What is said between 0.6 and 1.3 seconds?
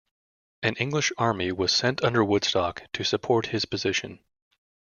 An English